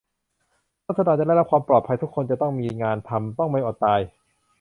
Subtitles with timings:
[0.87, 3.99] ราษฎรจะได้รับความปลอดภัย ทุกคนจะต้องมีงานทำไม่ต้องอดตาย